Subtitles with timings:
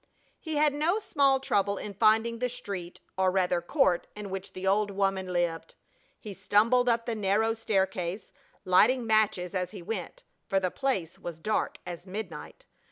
[0.39, 4.65] He had no small trouble in finding the street, or rather court, in which the
[4.65, 5.75] old woman lived.
[6.19, 8.31] He stumbled up the narrow staircase,
[8.65, 12.65] lighting matches as he went, for the place was dark as midnight.